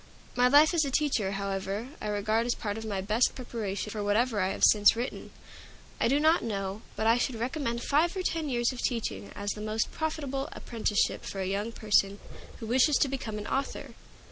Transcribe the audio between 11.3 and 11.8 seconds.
a young